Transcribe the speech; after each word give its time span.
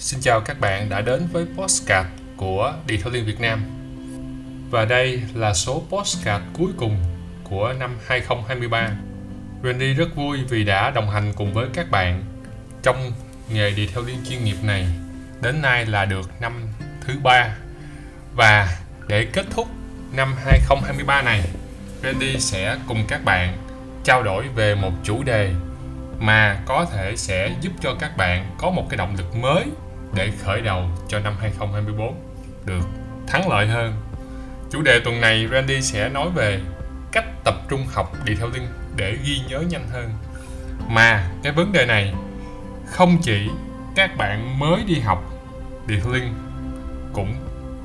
Xin 0.00 0.20
chào 0.20 0.40
các 0.40 0.60
bạn 0.60 0.88
đã 0.88 1.00
đến 1.00 1.26
với 1.32 1.46
Postcard 1.56 2.08
của 2.36 2.74
Detailing 2.88 3.24
Việt 3.24 3.40
Nam. 3.40 3.62
Và 4.70 4.84
đây 4.84 5.22
là 5.34 5.54
số 5.54 5.82
Postcard 5.90 6.44
cuối 6.52 6.70
cùng 6.76 6.96
của 7.44 7.72
năm 7.78 7.98
2023 8.06 8.90
Randy 9.64 9.94
rất 9.94 10.16
vui 10.16 10.38
vì 10.48 10.64
đã 10.64 10.90
đồng 10.90 11.10
hành 11.10 11.32
cùng 11.36 11.54
với 11.54 11.68
các 11.74 11.90
bạn 11.90 12.24
trong 12.82 13.12
nghề 13.52 13.70
detailing 13.70 14.24
chuyên 14.28 14.44
nghiệp 14.44 14.56
này 14.62 14.86
đến 15.42 15.62
nay 15.62 15.86
là 15.86 16.04
được 16.04 16.30
năm 16.40 16.68
thứ 17.06 17.14
ba. 17.22 17.56
Và 18.34 18.78
để 19.08 19.26
kết 19.32 19.46
thúc 19.50 19.68
năm 20.12 20.34
2023 20.44 21.22
này 21.22 21.42
Randy 22.02 22.40
sẽ 22.40 22.76
cùng 22.88 23.04
các 23.08 23.24
bạn 23.24 23.56
trao 24.04 24.22
đổi 24.22 24.48
về 24.48 24.74
một 24.74 24.92
chủ 25.04 25.22
đề 25.22 25.52
mà 26.18 26.60
có 26.66 26.86
thể 26.92 27.16
sẽ 27.16 27.54
giúp 27.60 27.72
cho 27.80 27.94
các 28.00 28.16
bạn 28.16 28.54
có 28.58 28.70
một 28.70 28.86
cái 28.90 28.96
động 28.96 29.14
lực 29.18 29.36
mới 29.36 29.64
để 30.14 30.30
khởi 30.44 30.60
đầu 30.60 30.88
cho 31.08 31.18
năm 31.18 31.34
2024 31.40 32.14
được, 32.64 32.84
thắng 33.26 33.48
lợi 33.48 33.66
hơn. 33.66 33.94
Chủ 34.70 34.82
đề 34.82 35.00
tuần 35.04 35.20
này 35.20 35.48
Randy 35.52 35.82
sẽ 35.82 36.08
nói 36.08 36.30
về 36.34 36.60
cách 37.12 37.24
tập 37.44 37.54
trung 37.68 37.86
học 37.92 38.12
detailing 38.26 38.66
để 38.96 39.16
ghi 39.24 39.40
nhớ 39.48 39.60
nhanh 39.60 39.88
hơn. 39.92 40.10
Mà 40.88 41.30
cái 41.42 41.52
vấn 41.52 41.72
đề 41.72 41.86
này, 41.86 42.14
không 42.86 43.18
chỉ 43.22 43.48
các 43.96 44.16
bạn 44.16 44.58
mới 44.58 44.84
đi 44.86 45.00
học 45.00 45.24
detailing 45.88 46.34
cũng 47.12 47.34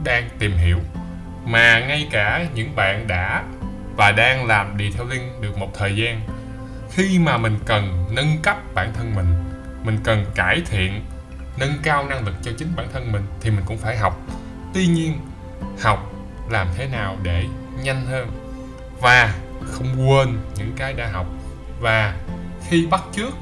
đang 0.04 0.30
tìm 0.40 0.52
hiểu, 0.52 0.80
mà 1.46 1.80
ngay 1.80 2.08
cả 2.12 2.46
những 2.54 2.76
bạn 2.76 3.08
đã 3.08 3.44
và 3.98 4.12
đang 4.12 4.46
làm 4.46 4.78
detailing 4.80 5.42
được 5.42 5.58
một 5.58 5.72
thời 5.74 5.96
gian, 5.96 6.22
khi 6.92 7.20
mà 7.20 7.38
mình 7.38 7.60
cần 7.66 8.06
nâng 8.12 8.38
cấp 8.44 8.58
bản 8.74 8.94
thân 8.94 9.16
mình 9.16 9.28
mình 9.84 9.98
cần 10.04 10.26
cải 10.36 10.62
thiện 10.66 11.02
nâng 11.58 11.74
cao 11.84 12.06
năng 12.08 12.26
lực 12.26 12.34
cho 12.42 12.52
chính 12.58 12.76
bản 12.76 12.88
thân 12.94 13.12
mình 13.12 13.26
thì 13.42 13.50
mình 13.50 13.66
cũng 13.66 13.78
phải 13.78 13.98
học. 13.98 14.20
Tuy 14.74 14.88
nhiên, 14.88 15.20
học 15.82 16.12
làm 16.50 16.68
thế 16.76 16.88
nào 16.88 17.18
để 17.24 17.46
nhanh 17.84 18.06
hơn? 18.06 18.28
Và 19.02 19.36
không 19.66 20.10
quên 20.10 20.38
những 20.58 20.74
cái 20.78 20.94
đã 20.94 21.08
học. 21.08 21.26
Và 21.80 22.16
khi 22.68 22.86
bắt 22.86 23.04
chước, 23.12 23.34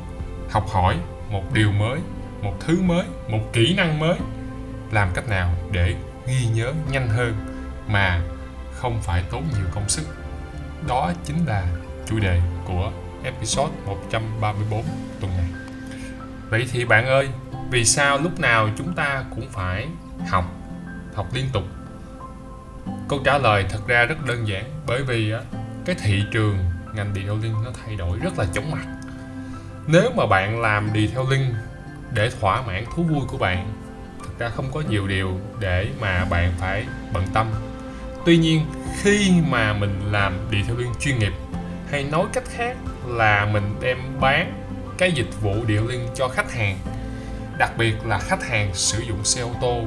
học 0.50 0.70
hỏi 0.70 0.98
một 1.30 1.54
điều 1.54 1.72
mới, 1.72 2.00
một 2.42 2.54
thứ 2.60 2.82
mới, 2.82 3.06
một 3.30 3.40
kỹ 3.54 3.74
năng 3.78 4.00
mới, 4.00 4.18
làm 4.92 5.10
cách 5.14 5.30
nào 5.30 5.54
để 5.72 5.96
ghi 6.28 6.48
nhớ 6.54 6.74
nhanh 6.92 7.10
hơn 7.10 7.34
mà 7.88 8.22
không 8.74 9.02
phải 9.02 9.24
tốn 9.32 9.44
nhiều 9.54 9.66
công 9.76 9.90
sức? 9.90 10.04
Đó 10.88 11.14
chính 11.26 11.46
là 11.46 11.68
chủ 12.06 12.20
đề 12.20 12.42
của 12.66 12.92
episode 13.24 13.74
134 13.86 14.84
tuần 15.20 15.32
này 15.38 15.63
vậy 16.54 16.68
thì 16.72 16.86
bạn 16.86 17.06
ơi 17.06 17.30
vì 17.72 17.86
sao 17.86 18.18
lúc 18.18 18.40
nào 18.40 18.70
chúng 18.78 18.94
ta 18.94 19.24
cũng 19.36 19.50
phải 19.50 19.88
học 20.30 20.46
học 21.14 21.28
liên 21.34 21.46
tục? 21.54 21.64
Câu 23.10 23.20
trả 23.26 23.38
lời 23.38 23.66
thật 23.70 23.80
ra 23.88 24.06
rất 24.06 24.26
đơn 24.26 24.48
giản 24.48 24.64
bởi 24.88 25.04
vì 25.04 25.32
á, 25.32 25.40
cái 25.86 25.96
thị 26.04 26.24
trường 26.32 26.58
ngành 26.96 27.14
detailing 27.16 27.64
nó 27.64 27.72
thay 27.86 27.96
đổi 27.96 28.20
rất 28.20 28.40
là 28.40 28.46
chóng 28.54 28.72
mặt. 28.72 28.86
Nếu 29.88 30.12
mà 30.16 30.26
bạn 30.26 30.62
làm 30.62 30.88
detailing 30.88 31.54
để 32.14 32.32
thỏa 32.40 32.62
mãn 32.62 32.86
thú 32.96 33.04
vui 33.04 33.22
của 33.28 33.38
bạn 33.38 33.74
thực 34.24 34.40
ra 34.40 34.50
không 34.50 34.72
có 34.74 34.82
nhiều 34.90 35.08
điều 35.08 35.40
để 35.60 35.88
mà 36.02 36.26
bạn 36.26 36.52
phải 36.60 36.86
bận 37.14 37.24
tâm. 37.34 37.48
Tuy 38.26 38.38
nhiên 38.38 38.66
khi 39.02 39.32
mà 39.50 39.74
mình 39.74 40.12
làm 40.12 40.34
detailing 40.52 40.94
chuyên 41.00 41.20
nghiệp 41.20 41.34
hay 41.92 42.04
nói 42.04 42.26
cách 42.34 42.46
khác 42.50 42.78
là 43.06 43.46
mình 43.46 43.76
đem 43.82 43.98
bán 44.20 44.63
cái 44.98 45.12
dịch 45.12 45.42
vụ 45.42 45.54
detailing 45.54 46.08
cho 46.16 46.28
khách 46.28 46.52
hàng, 46.52 46.78
đặc 47.58 47.72
biệt 47.78 48.06
là 48.06 48.20
khách 48.20 48.44
hàng 48.44 48.70
sử 48.74 49.00
dụng 49.00 49.26
xe 49.26 49.42
ô 49.42 49.52
tô 49.62 49.82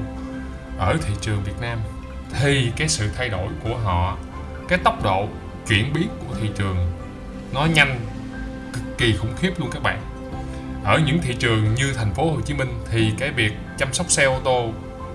ở 0.78 0.96
thị 1.06 1.14
trường 1.20 1.42
Việt 1.44 1.60
Nam, 1.60 1.78
thì 2.40 2.72
cái 2.76 2.88
sự 2.88 3.10
thay 3.16 3.28
đổi 3.28 3.48
của 3.64 3.76
họ, 3.76 4.16
cái 4.68 4.78
tốc 4.78 5.02
độ 5.02 5.28
chuyển 5.68 5.92
biến 5.92 6.08
của 6.28 6.34
thị 6.40 6.50
trường 6.56 6.92
nó 7.54 7.64
nhanh, 7.64 8.00
cực 8.72 8.98
kỳ 8.98 9.16
khủng 9.16 9.36
khiếp 9.36 9.52
luôn 9.58 9.70
các 9.72 9.82
bạn. 9.82 10.02
Ở 10.84 11.00
những 11.06 11.18
thị 11.22 11.36
trường 11.38 11.74
như 11.74 11.92
thành 11.92 12.14
phố 12.14 12.30
Hồ 12.30 12.40
Chí 12.40 12.54
Minh 12.54 12.78
thì 12.90 13.12
cái 13.18 13.30
việc 13.30 13.52
chăm 13.78 13.92
sóc 13.92 14.10
xe 14.10 14.24
ô 14.24 14.40
tô 14.44 14.70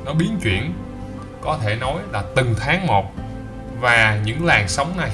nó 0.05 0.13
biến 0.13 0.39
chuyển, 0.43 0.73
có 1.41 1.59
thể 1.63 1.75
nói 1.75 2.01
là 2.11 2.23
từng 2.35 2.55
tháng 2.59 2.87
một. 2.87 3.13
Và 3.79 4.19
những 4.25 4.45
làn 4.45 4.67
sóng 4.67 4.97
này, 4.97 5.11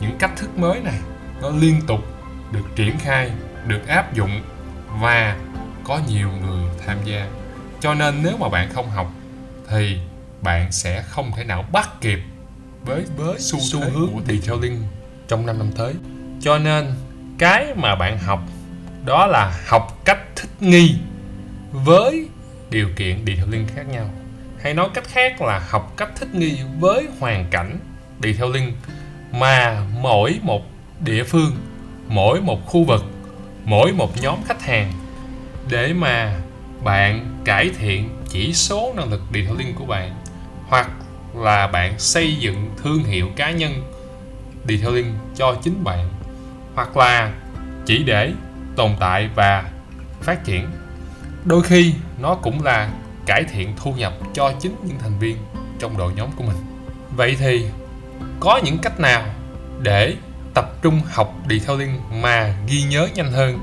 những 0.00 0.16
cách 0.18 0.30
thức 0.36 0.58
mới 0.58 0.80
này 0.80 0.98
nó 1.42 1.50
liên 1.50 1.80
tục 1.86 2.00
được 2.52 2.64
triển 2.76 2.98
khai 2.98 3.30
được 3.68 3.86
áp 3.86 4.14
dụng 4.14 4.42
và 5.00 5.36
có 5.84 6.00
nhiều 6.08 6.28
người 6.42 6.64
tham 6.86 6.96
gia. 7.04 7.28
Cho 7.80 7.94
nên 7.94 8.14
nếu 8.22 8.36
mà 8.36 8.48
bạn 8.48 8.68
không 8.72 8.90
học 8.90 9.12
thì 9.68 9.98
bạn 10.42 10.72
sẽ 10.72 11.02
không 11.02 11.30
thể 11.36 11.44
nào 11.44 11.64
bắt 11.72 11.88
kịp 12.00 12.18
với 12.84 13.04
với 13.16 13.38
xu, 13.38 13.58
xu 13.60 13.80
hướng. 13.80 14.10
của 14.12 14.20
detailing 14.28 14.82
trong 15.28 15.46
5 15.46 15.58
năm 15.58 15.72
tới. 15.76 15.94
Cho 16.40 16.58
nên 16.58 16.94
cái 17.38 17.74
mà 17.76 17.94
bạn 17.94 18.18
học 18.18 18.40
đó 19.04 19.26
là 19.26 19.58
học 19.66 20.00
cách 20.04 20.18
thích 20.36 20.50
nghi 20.60 20.96
với 21.72 22.28
điều 22.70 22.88
kiện 22.96 23.24
detailing 23.26 23.66
khác 23.74 23.82
nhau. 23.88 24.10
Hay 24.62 24.74
nói 24.74 24.88
cách 24.94 25.08
khác 25.08 25.42
là 25.42 25.62
học 25.68 25.94
cách 25.96 26.10
thích 26.16 26.34
nghi 26.34 26.58
với 26.80 27.08
hoàn 27.20 27.46
cảnh 27.50 27.78
detailing 28.22 28.72
mà 29.32 29.86
mỗi 30.00 30.38
một 30.42 30.62
địa 31.00 31.24
phương 31.24 31.56
mỗi 32.08 32.40
một 32.40 32.66
khu 32.66 32.84
vực 32.84 33.04
mỗi 33.68 33.92
một 33.92 34.22
nhóm 34.22 34.38
khách 34.44 34.62
hàng 34.62 34.92
để 35.68 35.92
mà 35.92 36.38
bạn 36.84 37.38
cải 37.44 37.70
thiện 37.78 38.08
chỉ 38.28 38.52
số 38.52 38.92
năng 38.96 39.10
lực 39.10 39.22
detailing 39.34 39.74
của 39.74 39.84
bạn, 39.84 40.14
hoặc 40.68 40.90
là 41.34 41.66
bạn 41.66 41.98
xây 41.98 42.36
dựng 42.36 42.70
thương 42.82 43.04
hiệu 43.04 43.28
cá 43.36 43.50
nhân 43.50 43.72
detailing 44.68 45.14
cho 45.36 45.56
chính 45.62 45.84
bạn, 45.84 46.08
hoặc 46.74 46.96
là 46.96 47.32
chỉ 47.86 48.04
để 48.04 48.32
tồn 48.76 48.90
tại 49.00 49.28
và 49.34 49.70
phát 50.20 50.44
triển. 50.44 50.66
Đôi 51.44 51.62
khi 51.62 51.94
nó 52.18 52.34
cũng 52.34 52.62
là 52.62 52.90
cải 53.26 53.44
thiện 53.44 53.72
thu 53.76 53.92
nhập 53.92 54.12
cho 54.34 54.52
chính 54.60 54.76
những 54.84 54.98
thành 54.98 55.18
viên 55.18 55.36
trong 55.78 55.96
đội 55.96 56.12
nhóm 56.16 56.28
của 56.36 56.44
mình. 56.44 56.56
Vậy 57.16 57.36
thì 57.38 57.66
có 58.40 58.60
những 58.64 58.78
cách 58.78 59.00
nào 59.00 59.24
để 59.82 60.16
tập 60.54 60.82
trung 60.82 61.00
học 61.12 61.34
detailing 61.50 62.00
mà 62.22 62.54
ghi 62.66 62.82
nhớ 62.82 63.08
nhanh 63.14 63.32
hơn. 63.32 63.58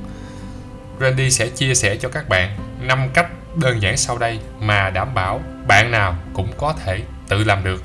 Randy 1.00 1.31
sẽ 1.31 1.47
chia 1.47 1.75
sẻ 1.75 1.96
cho 1.96 2.09
các 2.09 2.29
bạn 2.29 2.57
5 2.81 3.09
cách 3.13 3.28
đơn 3.56 3.81
giản 3.81 3.97
sau 3.97 4.18
đây 4.18 4.40
mà 4.59 4.90
đảm 4.90 5.13
bảo 5.13 5.41
bạn 5.68 5.91
nào 5.91 6.16
cũng 6.34 6.51
có 6.57 6.73
thể 6.85 7.01
tự 7.28 7.44
làm 7.44 7.63
được 7.63 7.84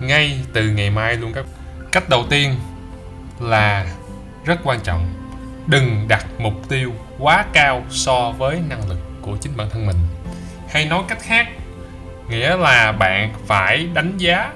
ngay 0.00 0.38
từ 0.52 0.68
ngày 0.70 0.90
mai 0.90 1.16
luôn 1.16 1.32
các 1.32 1.44
cách 1.92 2.08
đầu 2.08 2.24
tiên 2.30 2.54
là 3.40 3.86
rất 4.44 4.60
quan 4.64 4.80
trọng, 4.80 5.14
đừng 5.66 6.08
đặt 6.08 6.26
mục 6.38 6.68
tiêu 6.68 6.92
quá 7.18 7.44
cao 7.52 7.84
so 7.90 8.30
với 8.30 8.60
năng 8.68 8.88
lực 8.88 8.98
của 9.20 9.36
chính 9.40 9.56
bản 9.56 9.70
thân 9.70 9.86
mình. 9.86 9.96
Hay 10.68 10.84
nói 10.84 11.02
cách 11.08 11.18
khác, 11.22 11.48
nghĩa 12.28 12.56
là 12.56 12.92
bạn 12.92 13.34
phải 13.46 13.86
đánh 13.94 14.18
giá 14.18 14.52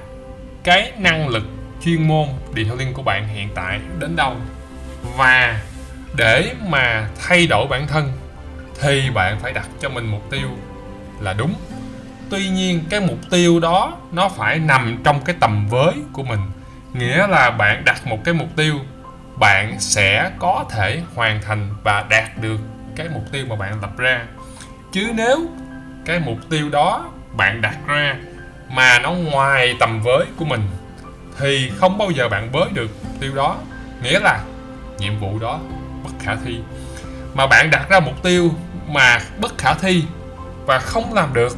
cái 0.63 0.91
năng 0.97 1.27
lực 1.27 1.43
chuyên 1.83 2.07
môn 2.07 2.27
detailing 2.55 2.93
của 2.93 3.03
bạn 3.03 3.27
hiện 3.27 3.49
tại 3.55 3.79
đến 3.99 4.15
đâu. 4.15 4.35
Và 5.17 5.59
để 6.15 6.53
mà 6.67 7.09
thay 7.21 7.47
đổi 7.47 7.67
bản 7.67 7.87
thân 7.87 8.11
thì 8.81 9.09
bạn 9.09 9.39
phải 9.39 9.53
đặt 9.53 9.67
cho 9.79 9.89
mình 9.89 10.05
mục 10.05 10.29
tiêu 10.31 10.49
là 11.19 11.33
đúng. 11.33 11.53
Tuy 12.29 12.49
nhiên, 12.49 12.83
cái 12.89 12.99
mục 12.99 13.19
tiêu 13.29 13.59
đó 13.59 13.97
nó 14.11 14.29
phải 14.29 14.59
nằm 14.59 15.01
trong 15.03 15.21
cái 15.25 15.35
tầm 15.39 15.67
với 15.67 15.93
của 16.13 16.23
mình. 16.23 16.39
Nghĩa 16.93 17.27
là 17.27 17.51
bạn 17.51 17.85
đặt 17.85 18.07
một 18.07 18.19
cái 18.23 18.33
mục 18.33 18.49
tiêu, 18.55 18.75
bạn 19.35 19.79
sẽ 19.79 20.31
có 20.39 20.65
thể 20.69 21.01
hoàn 21.15 21.41
thành 21.41 21.69
và 21.83 22.05
đạt 22.09 22.37
được 22.37 22.57
cái 22.95 23.09
mục 23.13 23.23
tiêu 23.31 23.45
mà 23.49 23.55
bạn 23.55 23.81
lập 23.81 23.97
ra. 23.97 24.25
Chứ 24.91 25.11
nếu 25.15 25.49
cái 26.05 26.19
mục 26.19 26.37
tiêu 26.49 26.69
đó 26.69 27.11
bạn 27.33 27.61
đặt 27.61 27.77
ra 27.87 28.15
mà 28.69 28.99
nó 28.99 29.11
ngoài 29.11 29.75
tầm 29.79 30.01
với 30.01 30.25
của 30.37 30.45
mình 30.45 30.61
thì 31.39 31.71
không 31.77 31.97
bao 31.97 32.11
giờ 32.11 32.29
bạn 32.29 32.51
bới 32.51 32.69
được 32.73 32.87
mục 33.03 33.13
tiêu 33.19 33.35
đó. 33.35 33.55
Nghĩa 34.03 34.19
là 34.19 34.43
nhiệm 34.99 35.19
vụ 35.19 35.39
đó 35.39 35.59
bất 36.03 36.11
khả 36.19 36.35
thi. 36.45 36.59
Mà 37.33 37.47
bạn 37.47 37.71
đặt 37.71 37.89
ra 37.89 37.99
mục 37.99 38.23
tiêu 38.23 38.51
mà 38.87 39.19
bất 39.41 39.57
khả 39.57 39.73
thi 39.73 40.03
và 40.65 40.79
không 40.79 41.13
làm 41.13 41.33
được, 41.33 41.57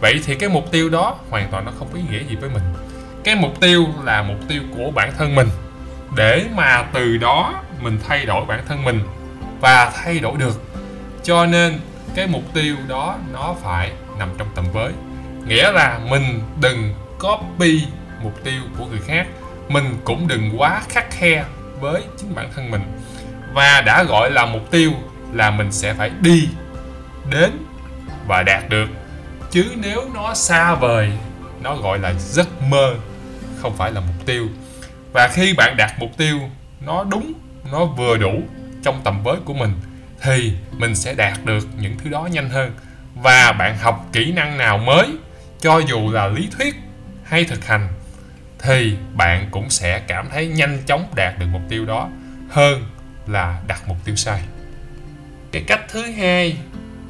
vậy 0.00 0.20
thì 0.24 0.34
cái 0.34 0.48
mục 0.48 0.70
tiêu 0.70 0.88
đó 0.90 1.16
hoàn 1.30 1.50
toàn 1.50 1.64
nó 1.64 1.72
không 1.78 1.88
có 1.92 1.98
ý 1.98 2.04
nghĩa 2.10 2.24
gì 2.28 2.36
với 2.36 2.50
mình. 2.50 2.62
Cái 3.24 3.34
mục 3.34 3.60
tiêu 3.60 3.86
là 4.04 4.22
mục 4.22 4.38
tiêu 4.48 4.62
của 4.76 4.90
bản 4.90 5.12
thân 5.18 5.34
mình. 5.34 5.48
Để 6.16 6.44
mà 6.54 6.84
từ 6.92 7.16
đó 7.16 7.62
mình 7.80 7.98
thay 8.08 8.26
đổi 8.26 8.44
bản 8.46 8.64
thân 8.68 8.84
mình 8.84 9.00
và 9.60 9.92
thay 9.94 10.18
đổi 10.18 10.36
được. 10.38 10.62
Cho 11.22 11.46
nên 11.46 11.80
cái 12.14 12.26
mục 12.26 12.42
tiêu 12.54 12.76
đó 12.88 13.16
nó 13.32 13.54
phải 13.62 13.92
nằm 14.18 14.28
trong 14.38 14.48
tầm 14.54 14.64
với. 14.72 14.92
Nghĩa 15.46 15.72
là 15.72 16.00
mình 16.08 16.40
đừng 16.60 16.94
copy 17.18 17.82
mục 18.22 18.44
tiêu 18.44 18.62
của 18.78 18.86
người 18.86 19.00
khác, 19.06 19.26
mình 19.68 19.96
cũng 20.04 20.28
đừng 20.28 20.60
quá 20.60 20.82
khắc 20.88 21.10
khe 21.10 21.44
với 21.80 22.02
chính 22.16 22.34
bản 22.34 22.50
thân 22.56 22.70
mình. 22.70 22.82
Và 23.52 23.80
đã 23.80 24.02
gọi 24.02 24.30
là 24.30 24.46
mục 24.46 24.70
tiêu 24.70 24.92
là 25.32 25.50
mình 25.50 25.72
sẽ 25.72 25.94
phải 25.94 26.10
đi 26.20 26.48
đến 27.30 27.50
và 28.26 28.42
đạt 28.42 28.68
được. 28.68 28.88
Chứ 29.50 29.64
nếu 29.76 30.10
nó 30.14 30.34
xa 30.34 30.74
vời, 30.74 31.12
nó 31.62 31.76
gọi 31.76 31.98
là 31.98 32.12
giấc 32.18 32.62
mơ, 32.62 32.94
không 33.56 33.76
phải 33.76 33.92
là 33.92 34.00
mục 34.00 34.26
tiêu. 34.26 34.48
Và 35.12 35.28
khi 35.28 35.54
bạn 35.54 35.76
đạt 35.76 35.90
mục 35.98 36.10
tiêu, 36.16 36.38
nó 36.86 37.04
đúng, 37.04 37.32
nó 37.72 37.84
vừa 37.84 38.16
đủ 38.16 38.42
trong 38.82 39.00
tầm 39.04 39.22
với 39.22 39.36
của 39.44 39.54
mình, 39.54 39.72
thì 40.22 40.52
mình 40.72 40.94
sẽ 40.94 41.14
đạt 41.14 41.44
được 41.44 41.68
những 41.80 41.98
thứ 41.98 42.10
đó 42.10 42.28
nhanh 42.32 42.50
hơn. 42.50 42.72
Và 43.14 43.52
bạn 43.52 43.78
học 43.78 44.06
kỹ 44.12 44.32
năng 44.32 44.58
nào 44.58 44.78
mới, 44.78 45.06
cho 45.60 45.78
dù 45.78 46.10
là 46.10 46.26
lý 46.26 46.48
thuyết 46.58 46.74
hay 47.24 47.44
thực 47.44 47.66
hành 47.66 47.88
thì 48.62 48.96
bạn 49.14 49.48
cũng 49.50 49.70
sẽ 49.70 49.98
cảm 49.98 50.28
thấy 50.30 50.46
nhanh 50.48 50.78
chóng 50.86 51.06
đạt 51.14 51.38
được 51.38 51.46
mục 51.52 51.62
tiêu 51.68 51.84
đó 51.86 52.08
hơn 52.50 52.84
là 53.26 53.60
đặt 53.66 53.88
mục 53.88 53.96
tiêu 54.04 54.16
sai. 54.16 54.40
Cái 55.52 55.64
cách 55.66 55.80
thứ 55.88 56.02
hai 56.02 56.56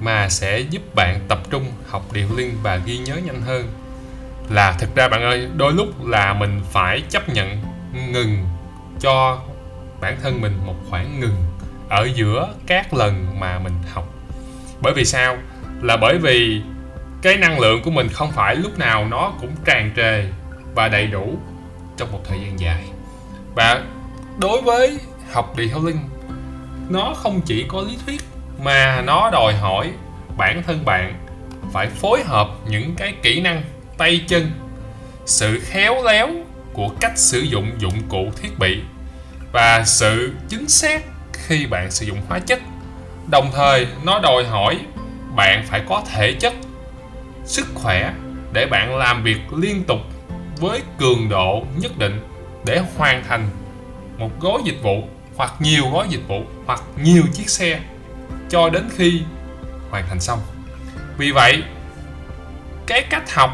mà 0.00 0.28
sẽ 0.28 0.58
giúp 0.58 0.94
bạn 0.94 1.20
tập 1.28 1.40
trung 1.50 1.72
học 1.88 2.12
điều 2.12 2.28
liên 2.36 2.54
và 2.62 2.76
ghi 2.76 2.98
nhớ 2.98 3.16
nhanh 3.16 3.42
hơn 3.42 3.68
là, 4.48 4.72
thực 4.72 4.94
ra 4.94 5.08
bạn 5.08 5.22
ơi, 5.22 5.48
đôi 5.56 5.72
lúc 5.72 6.06
là 6.06 6.34
mình 6.34 6.60
phải 6.72 7.02
chấp 7.08 7.28
nhận 7.28 7.62
ngừng 8.12 8.46
cho 9.00 9.42
bản 10.00 10.16
thân 10.22 10.40
mình 10.40 10.58
một 10.66 10.76
khoảng 10.90 11.20
ngừng 11.20 11.36
ở 11.88 12.08
giữa 12.14 12.54
các 12.66 12.94
lần 12.94 13.40
mà 13.40 13.58
mình 13.58 13.74
học. 13.92 14.14
Bởi 14.80 14.92
vì 14.94 15.04
sao? 15.04 15.36
Là 15.82 15.96
bởi 15.96 16.18
vì 16.18 16.62
cái 17.22 17.36
năng 17.36 17.60
lượng 17.60 17.82
của 17.82 17.90
mình 17.90 18.08
không 18.08 18.32
phải 18.32 18.56
lúc 18.56 18.78
nào 18.78 19.06
nó 19.08 19.32
cũng 19.40 19.50
tràn 19.64 19.92
trề 19.96 20.24
và 20.78 20.88
đầy 20.88 21.06
đủ 21.06 21.38
trong 21.96 22.12
một 22.12 22.20
thời 22.24 22.40
gian 22.40 22.60
dài. 22.60 22.84
Và 23.54 23.82
đối 24.38 24.62
với 24.62 24.98
học 25.32 25.54
detailing 25.56 25.98
nó 26.88 27.14
không 27.16 27.40
chỉ 27.40 27.64
có 27.68 27.80
lý 27.80 27.98
thuyết 28.06 28.22
mà 28.62 29.02
nó 29.06 29.30
đòi 29.30 29.54
hỏi 29.54 29.92
bản 30.36 30.62
thân 30.66 30.84
bạn 30.84 31.14
phải 31.72 31.86
phối 31.86 32.22
hợp 32.24 32.48
những 32.68 32.94
cái 32.96 33.14
kỹ 33.22 33.40
năng 33.40 33.62
tay 33.96 34.24
chân, 34.28 34.50
sự 35.26 35.60
khéo 35.64 36.02
léo 36.04 36.28
của 36.72 36.88
cách 37.00 37.18
sử 37.18 37.40
dụng 37.40 37.70
dụng 37.78 38.00
cụ 38.08 38.30
thiết 38.42 38.58
bị 38.58 38.80
và 39.52 39.84
sự 39.86 40.32
chính 40.48 40.68
xác 40.68 41.02
khi 41.32 41.66
bạn 41.66 41.90
sử 41.90 42.06
dụng 42.06 42.18
hóa 42.28 42.38
chất. 42.38 42.60
Đồng 43.30 43.50
thời, 43.54 43.86
nó 44.04 44.20
đòi 44.20 44.44
hỏi 44.44 44.78
bạn 45.36 45.64
phải 45.66 45.82
có 45.88 46.02
thể 46.12 46.32
chất, 46.32 46.52
sức 47.44 47.66
khỏe 47.74 48.12
để 48.52 48.66
bạn 48.66 48.96
làm 48.96 49.22
việc 49.22 49.52
liên 49.52 49.84
tục 49.84 49.98
với 50.60 50.82
cường 50.98 51.28
độ 51.28 51.62
nhất 51.76 51.98
định 51.98 52.20
để 52.64 52.82
hoàn 52.96 53.24
thành 53.28 53.48
một 54.18 54.30
gói 54.40 54.58
dịch 54.64 54.82
vụ 54.82 55.02
hoặc 55.36 55.52
nhiều 55.60 55.84
gói 55.92 56.06
dịch 56.10 56.28
vụ 56.28 56.42
hoặc 56.66 56.82
nhiều 57.02 57.22
chiếc 57.32 57.50
xe 57.50 57.80
cho 58.48 58.70
đến 58.70 58.88
khi 58.96 59.22
hoàn 59.90 60.04
thành 60.08 60.20
xong. 60.20 60.38
Vì 61.16 61.30
vậy, 61.30 61.62
cái 62.86 63.02
cách 63.10 63.34
học 63.34 63.50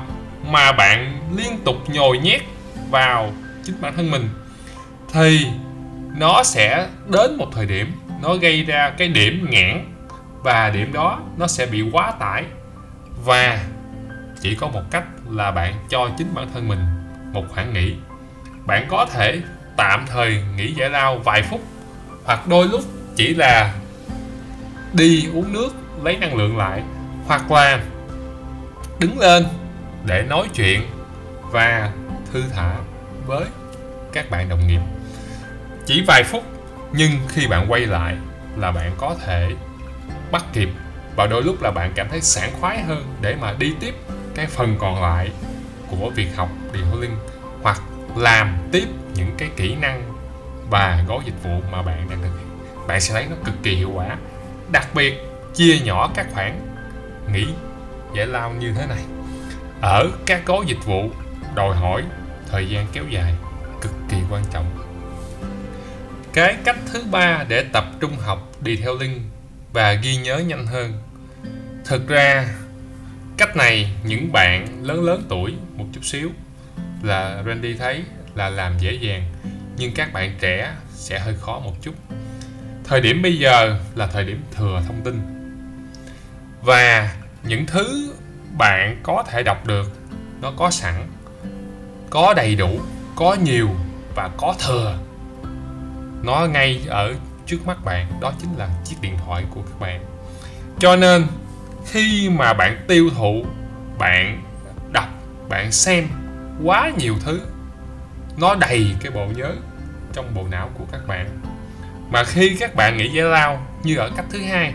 mà 0.47 0.73
bạn 0.73 1.21
liên 1.37 1.59
tục 1.65 1.77
nhồi 1.89 2.19
nhét 2.19 2.41
vào 2.91 3.33
chính 3.65 3.81
bản 3.81 3.97
thân 3.97 4.11
mình 4.11 4.29
thì 5.12 5.47
nó 6.17 6.43
sẽ 6.43 6.89
đến 7.12 7.37
một 7.37 7.49
thời 7.53 7.67
điểm 7.67 7.93
nó 8.23 8.35
gây 8.35 8.65
ra 8.65 8.91
cái 8.99 9.09
điểm 9.09 9.47
nghẽn 9.50 9.85
và 10.43 10.71
điểm 10.71 10.93
đó 10.93 11.21
nó 11.37 11.47
sẽ 11.47 11.67
bị 11.67 11.83
quá 11.93 12.11
tải. 12.11 12.45
Và 13.25 13.65
chỉ 14.41 14.55
có 14.55 14.69
một 14.69 14.83
cách 14.91 15.05
là 15.31 15.50
bạn 15.50 15.75
cho 15.88 16.09
chính 16.19 16.35
bản 16.35 16.49
thân 16.55 16.69
mình 16.69 16.81
một 17.32 17.44
khoảng 17.49 17.73
nghỉ. 17.73 17.94
Bạn 18.67 18.87
có 18.91 19.06
thể 19.12 19.41
tạm 19.76 20.06
thời 20.06 20.43
nghỉ 20.56 20.73
giải 20.73 20.91
lao 20.91 21.19
vài 21.19 21.43
phút, 21.43 21.61
hoặc 22.25 22.49
đôi 22.49 22.69
lúc 22.69 22.81
chỉ 23.17 23.35
là 23.35 23.75
đi 24.93 25.29
uống 25.35 25.53
nước 25.53 25.69
lấy 26.03 26.17
năng 26.17 26.35
lượng 26.35 26.56
lại, 26.56 26.82
hoặc 27.26 27.50
là 27.50 27.81
đứng 28.99 29.19
lên 29.19 29.47
để 30.06 30.23
nói 30.23 30.49
chuyện 30.55 30.82
và 31.50 31.93
thư 32.32 32.44
thả 32.53 32.76
với 33.26 33.44
các 34.12 34.31
bạn 34.31 34.49
đồng 34.49 34.67
nghiệp. 34.67 34.81
Chỉ 35.87 36.05
vài 36.06 36.23
phút, 36.25 36.43
nhưng 36.93 37.11
khi 37.29 37.47
bạn 37.47 37.67
quay 37.73 37.81
lại 37.81 38.17
là 38.56 38.73
bạn 38.73 38.93
có 38.99 39.17
thể 39.26 39.50
bắt 40.32 40.44
kịp, 40.53 40.69
và 41.17 41.26
đôi 41.26 41.43
lúc 41.43 41.62
là 41.62 41.71
bạn 41.71 41.93
cảm 41.94 42.09
thấy 42.11 42.21
sảng 42.21 42.53
khoái 42.61 42.82
hơn 42.82 43.15
để 43.21 43.37
mà 43.41 43.55
đi 43.59 43.75
tiếp 43.81 43.94
cái 44.35 44.47
phần 44.47 44.77
còn 44.79 45.03
lại 45.03 45.31
của 45.91 46.11
việc 46.11 46.37
học 46.37 46.49
detailing 46.75 47.17
hoặc 47.63 47.83
làm 48.17 48.59
tiếp 48.73 48.87
những 49.15 49.35
cái 49.39 49.51
kỹ 49.57 49.75
năng 49.75 50.13
và 50.71 51.05
gói 51.09 51.19
dịch 51.25 51.43
vụ 51.43 51.61
mà 51.73 51.83
bạn 51.83 52.11
đang 52.11 52.23
thực 52.23 52.39
hiện. 52.39 52.49
Bạn 52.87 53.01
sẽ 53.01 53.15
thấy 53.15 53.27
nó 53.31 53.37
cực 53.45 53.55
kỳ 53.63 53.75
hiệu 53.75 53.91
quả. 53.95 54.17
Đặc 54.73 54.89
biệt, 54.95 55.15
chia 55.55 55.79
nhỏ 55.79 56.11
các 56.15 56.27
khoản 56.33 56.61
nghỉ 57.33 57.47
giải 58.17 58.27
lao 58.27 58.51
như 58.51 58.73
thế 58.73 58.87
này. 58.87 59.05
Ở 59.81 60.11
các 60.27 60.47
gói 60.47 60.65
dịch 60.67 60.85
vụ, 60.85 61.11
đòi 61.55 61.77
hỏi 61.77 62.03
thời 62.51 62.69
gian 62.69 62.87
kéo 62.93 63.05
dài 63.11 63.35
cực 63.81 63.93
kỳ 64.09 64.17
quan 64.31 64.43
trọng. 64.53 64.67
Cái 66.33 66.57
cách 66.65 66.77
thứ 66.93 67.05
ba 67.11 67.45
để 67.49 67.65
tập 67.73 67.85
trung 68.01 68.17
học 68.17 68.49
đi 68.61 68.77
theo 68.77 68.95
link 68.95 69.21
và 69.73 69.93
ghi 69.93 70.17
nhớ 70.17 70.39
nhanh 70.39 70.67
hơn. 70.67 70.93
Thực 71.85 72.09
ra 72.09 72.47
cách 73.37 73.57
này 73.57 73.91
những 74.05 74.33
bạn 74.33 74.67
lớn 74.83 75.05
lớn 75.05 75.23
tuổi 75.29 75.55
một 75.77 75.85
chút 75.93 76.05
xíu 76.05 76.31
là 77.03 77.43
Randy 77.47 77.75
thấy 77.75 78.05
là 78.35 78.49
làm 78.49 78.79
dễ 78.79 78.93
dàng, 78.93 79.23
nhưng 79.77 79.95
các 79.95 80.13
bạn 80.13 80.37
trẻ 80.41 80.75
sẽ 80.91 81.19
hơi 81.19 81.35
khó 81.41 81.59
một 81.59 81.75
chút. 81.83 81.95
Thời 82.85 83.01
điểm 83.01 83.23
bây 83.23 83.39
giờ 83.39 83.79
là 83.95 84.07
thời 84.07 84.25
điểm 84.25 84.43
thừa 84.53 84.83
thông 84.87 85.01
tin. 85.05 85.23
Và 86.63 87.15
những 87.43 87.67
thứ 87.67 88.15
bạn 88.59 89.01
có 89.03 89.25
thể 89.29 89.43
đọc 89.43 89.67
được, 89.67 89.93
nó 90.41 90.53
có 90.57 90.71
sẵn, 90.71 91.07
có 92.11 92.35
đầy 92.35 92.55
đủ, 92.55 92.81
có 93.17 93.37
nhiều 93.45 93.69
và 94.15 94.31
có 94.37 94.55
thừa. 94.67 94.99
Nó 96.23 96.47
ngay 96.47 96.81
ở 96.89 97.15
trước 97.47 97.67
mắt 97.67 97.85
bạn, 97.85 98.21
đó 98.21 98.33
chính 98.41 98.57
là 98.57 98.69
chiếc 98.85 98.97
điện 99.01 99.17
thoại 99.25 99.45
của 99.51 99.63
các 99.63 99.81
bạn. 99.81 100.05
Cho 100.79 100.97
nên 100.97 101.27
khi 101.87 102.31
mà 102.31 102.53
bạn 102.53 102.85
tiêu 102.89 103.11
thụ, 103.17 103.45
bạn 103.99 104.43
đọc, 104.93 105.09
bạn 105.49 105.73
xem 105.73 106.09
quá 106.65 106.91
nhiều 106.99 107.15
thứ, 107.25 107.41
nó 108.37 108.55
đầy 108.55 108.95
cái 109.01 109.13
bộ 109.13 109.27
nhớ 109.37 109.53
trong 110.13 110.35
bộ 110.35 110.47
não 110.51 110.71
của 110.79 110.85
các 110.93 111.01
bạn. 111.07 111.41
Mà 112.11 112.25
khi 112.25 112.57
các 112.61 112.75
bạn 112.75 112.97
nghĩ 112.97 113.09
giải 113.09 113.25
lao 113.25 113.67
như 113.83 113.97
ở 113.97 114.11
cách 114.17 114.27
thứ 114.31 114.39
hai, 114.43 114.75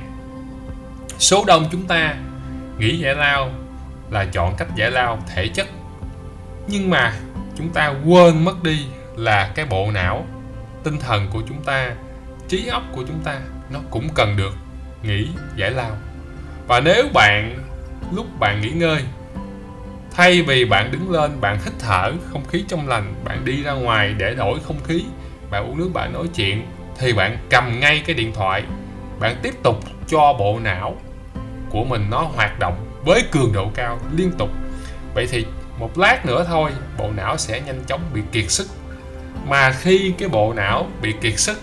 số 1.20 1.44
đông 1.48 1.68
chúng 1.72 1.88
ta 1.88 2.16
nghĩ 2.78 2.98
giải 2.98 3.16
lao 3.16 3.52
là 4.10 4.26
chọn 4.26 4.56
cách 4.58 4.68
giải 4.76 4.92
lao 4.92 5.20
thể 5.36 5.48
chất. 5.48 5.68
Nhưng 6.68 6.90
mà 6.90 7.14
chúng 7.58 7.70
ta 7.70 7.94
quên 8.06 8.46
mất 8.46 8.64
đi 8.64 8.86
là 9.16 9.52
cái 9.56 9.66
bộ 9.66 9.92
não, 9.92 10.26
tinh 10.84 11.00
thần 11.00 11.28
của 11.34 11.42
chúng 11.48 11.64
ta, 11.64 11.96
trí 12.48 12.68
óc 12.68 12.84
của 12.92 13.04
chúng 13.08 13.20
ta, 13.24 13.40
nó 13.70 13.80
cũng 13.90 14.10
cần 14.16 14.38
được 14.38 14.54
nghỉ 15.04 15.28
giải 15.56 15.72
lao 15.72 15.98
và 16.70 16.80
nếu 16.80 17.08
bạn, 17.14 17.56
lúc 18.12 18.26
bạn 18.40 18.62
nghỉ 18.62 18.70
ngơi, 18.70 19.04
thay 20.12 20.42
vì 20.42 20.66
bạn 20.66 20.92
đứng 20.92 21.12
lên, 21.12 21.42
bạn 21.42 21.58
hít 21.66 21.74
thở 21.80 22.12
không 22.32 22.46
khí 22.46 22.66
trong 22.68 22.88
lành, 22.88 23.14
bạn 23.24 23.46
đi 23.46 23.64
ra 23.64 23.72
ngoài 23.72 24.14
để 24.18 24.36
đổi 24.36 24.60
không 24.64 24.84
khí, 24.84 25.04
bạn 25.52 25.70
uống 25.70 25.78
nước, 25.78 25.90
bạn 25.94 26.14
nói 26.14 26.28
chuyện, 26.36 26.66
thì 26.98 27.14
bạn 27.14 27.38
cầm 27.50 27.80
ngay 27.80 28.04
cái 28.06 28.16
điện 28.16 28.34
thoại, 28.34 28.64
bạn 29.20 29.36
tiếp 29.42 29.54
tục 29.64 29.80
cho 30.08 30.34
bộ 30.40 30.60
não 30.60 30.98
của 31.70 31.84
mình 31.84 32.06
nó 32.10 32.20
hoạt 32.36 32.60
động 32.60 33.02
với 33.06 33.24
cường 33.32 33.54
độ 33.54 33.72
cao 33.76 34.00
liên 34.16 34.32
tục. 34.38 34.50
Vậy 35.14 35.28
thì 35.32 35.46
một 35.80 35.98
lát 35.98 36.26
nữa 36.26 36.46
thôi, 36.48 36.72
bộ 36.98 37.12
não 37.12 37.38
sẽ 37.38 37.62
nhanh 37.62 37.84
chóng 37.88 38.02
bị 38.14 38.22
kiệt 38.32 38.52
sức. 38.52 38.68
Mà 39.48 39.72
khi 39.72 40.14
cái 40.18 40.30
bộ 40.30 40.54
não 40.54 40.88
bị 41.02 41.14
kiệt 41.22 41.40
sức, 41.40 41.62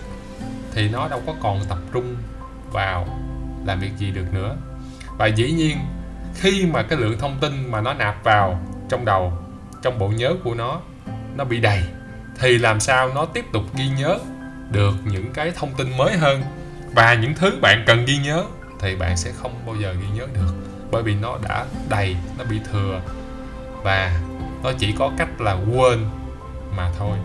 thì 0.73 0.89
nó 0.89 1.07
đâu 1.07 1.21
có 1.25 1.33
còn 1.41 1.59
tập 1.69 1.77
trung 1.93 2.15
vào 2.71 3.07
làm 3.65 3.79
việc 3.79 3.91
gì 3.97 4.11
được 4.11 4.33
nữa 4.33 4.55
và 5.17 5.27
dĩ 5.27 5.51
nhiên, 5.51 5.77
khi 6.35 6.65
mà 6.65 6.83
cái 6.83 6.99
lượng 6.99 7.19
thông 7.19 7.37
tin 7.41 7.71
mà 7.71 7.81
nó 7.81 7.93
nạp 7.93 8.23
vào 8.23 8.59
trong 8.89 9.05
đầu, 9.05 9.33
trong 9.81 9.99
bộ 9.99 10.07
nhớ 10.07 10.35
của 10.43 10.53
nó 10.53 10.81
nó 11.35 11.43
bị 11.43 11.59
đầy, 11.59 11.83
thì 12.39 12.57
làm 12.57 12.79
sao 12.79 13.09
nó 13.15 13.25
tiếp 13.25 13.45
tục 13.53 13.63
ghi 13.75 13.89
nhớ 13.97 14.19
được 14.71 14.93
những 15.05 15.33
cái 15.33 15.51
thông 15.55 15.73
tin 15.77 15.97
mới 15.97 16.17
hơn? 16.17 16.43
Và 16.95 17.13
những 17.13 17.33
thứ 17.33 17.51
bạn 17.61 17.83
cần 17.87 18.05
ghi 18.05 18.17
nhớ 18.17 18.43
thì 18.79 18.95
bạn 18.95 19.17
sẽ 19.17 19.31
không 19.31 19.51
bao 19.65 19.75
giờ 19.75 19.93
ghi 20.01 20.07
nhớ 20.13 20.27
được, 20.33 20.53
bởi 20.91 21.03
vì 21.03 21.15
nó 21.15 21.37
đã 21.47 21.65
đầy, 21.89 22.15
nó 22.37 22.43
bị 22.49 22.59
thừa. 22.71 23.01
Và 23.83 24.19
nó 24.63 24.71
chỉ 24.79 24.93
có 24.99 25.11
cách 25.17 25.41
là 25.41 25.53
quên 25.53 26.05
mà 26.77 26.91
thôi. 26.97 27.17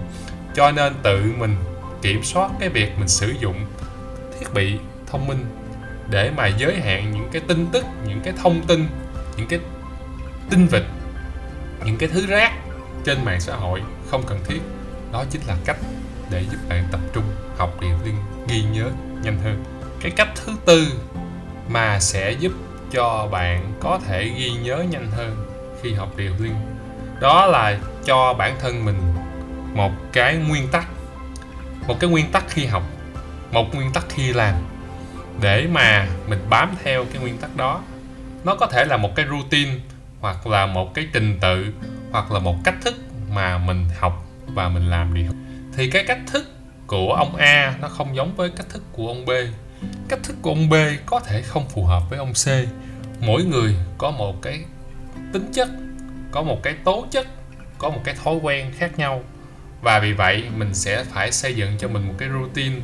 Cho 0.55 0.71
nên 0.71 0.95
tự 1.03 1.33
mình 1.39 1.57
kiểm 2.03 2.25
soát 2.25 2.51
cái 2.61 2.69
việc 2.69 2.99
mình 2.99 3.09
sử 3.09 3.35
dụng 3.41 3.67
thiết 4.39 4.47
bị 4.55 4.79
thông 5.11 5.27
minh 5.27 5.45
để 6.11 6.31
mà 6.37 6.47
giới 6.47 6.81
hạn 6.81 7.13
những 7.13 7.29
cái 7.33 7.43
tin 7.49 7.67
tức, 7.73 7.85
những 8.07 8.21
cái 8.21 8.35
thông 8.43 8.67
tin, 8.67 8.87
những 9.37 9.49
cái 9.49 9.59
tin 10.51 10.67
vịt, 10.67 10.83
những 11.85 11.99
cái 11.99 12.09
thứ 12.09 12.27
rác 12.27 12.53
trên 13.05 13.25
mạng 13.25 13.41
xã 13.41 13.57
hội 13.57 13.83
không 14.11 14.23
cần 14.27 14.41
thiết. 14.45 14.61
Đó 15.13 15.25
chính 15.31 15.43
là 15.47 15.57
cách 15.65 15.77
để 16.31 16.45
giúp 16.51 16.59
bạn 16.69 16.85
tập 16.93 17.01
trung 17.13 17.25
học 17.57 17.81
điện 17.81 17.99
liên 18.05 18.15
ghi 18.49 18.63
nhớ 18.63 18.91
nhanh 19.23 19.39
hơn. 19.45 19.65
Cái 20.01 20.11
cách 20.11 20.29
thứ 20.35 20.53
tư 20.65 20.87
mà 21.69 22.01
sẽ 22.01 22.33
giúp 22.33 22.53
cho 22.93 23.29
bạn 23.31 23.73
có 23.81 24.01
thể 24.07 24.33
ghi 24.39 24.51
nhớ 24.51 24.85
nhanh 24.91 25.11
hơn 25.11 25.47
khi 25.83 25.95
học 25.95 26.17
điều 26.17 26.33
liên, 26.39 26.55
đó 27.21 27.47
là 27.47 27.79
cho 28.05 28.35
bản 28.35 28.57
thân 28.61 28.85
mình 28.85 28.97
một 29.75 29.93
cái 30.13 30.37
nguyên 30.37 30.69
tắc. 30.69 30.87
Một 31.87 31.97
cái 32.01 32.11
nguyên 32.11 32.33
tắc 32.33 32.45
khi 32.49 32.67
học, 32.67 32.83
một 33.51 33.75
nguyên 33.75 33.93
tắc 33.93 34.05
khi 34.09 34.33
làm 34.33 34.55
để 35.43 35.67
mà 35.67 36.09
mình 36.27 36.39
bám 36.51 36.75
theo 36.85 37.05
cái 37.13 37.23
nguyên 37.23 37.39
tắc 37.39 37.57
đó. 37.57 37.83
Nó 38.45 38.55
có 38.55 38.67
thể 38.67 38.85
là 38.85 38.97
một 38.97 39.15
cái 39.15 39.27
routine, 39.31 39.73
hoặc 40.21 40.47
là 40.47 40.67
một 40.67 40.95
cái 40.95 41.07
trình 41.13 41.39
tự, 41.41 41.67
hoặc 42.13 42.33
là 42.33 42.39
một 42.39 42.57
cách 42.65 42.75
thức 42.85 42.95
mà 43.31 43.59
mình 43.59 43.87
học 43.99 44.27
và 44.47 44.69
mình 44.69 44.91
làm 44.91 45.15
đi 45.15 45.27
thì 45.77 45.91
cái 45.91 46.05
cách 46.05 46.19
thức 46.27 46.51
của 46.87 47.15
ông 47.15 47.37
A 47.37 47.75
nó 47.81 47.89
không 47.89 48.17
giống 48.17 48.37
với 48.37 48.51
cách 48.57 48.67
thức 48.69 48.83
của 48.93 49.09
ông 49.09 49.27
B. 49.27 49.31
Cách 50.09 50.21
thức 50.23 50.37
của 50.43 50.51
ông 50.51 50.69
B 50.69 50.75
có 51.07 51.21
thể 51.21 51.43
không 51.43 51.69
phù 51.69 51.85
hợp 51.85 52.03
với 52.11 52.19
ông 52.19 52.33
C. 52.33 52.49
Mỗi 53.21 53.45
người 53.45 53.77
có 53.99 54.11
một 54.11 54.43
cái 54.43 54.61
tính 55.33 55.53
chất, 55.53 55.69
có 56.31 56.43
một 56.43 56.63
cái 56.63 56.75
tố 56.85 57.07
chất, 57.11 57.27
có 57.79 57.91
một 57.91 58.01
cái 58.05 58.15
thói 58.25 58.35
quen 58.35 58.73
khác 58.79 58.99
nhau. 58.99 59.23
Và 59.81 59.99
vì 59.99 60.13
vậy 60.13 60.45
mình 60.57 60.75
sẽ 60.75 61.05
phải 61.05 61.33
xây 61.33 61.55
dựng 61.55 61.79
cho 61.79 61.89
mình 61.89 62.09
một 62.09 62.15
cái 62.19 62.29
routine, 62.29 62.77